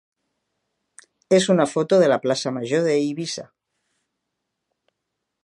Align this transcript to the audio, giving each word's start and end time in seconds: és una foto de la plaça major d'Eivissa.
és 1.37 1.45
una 1.55 1.67
foto 1.73 1.99
de 2.05 2.07
la 2.13 2.19
plaça 2.25 2.55
major 2.57 2.89
d'Eivissa. 2.89 3.47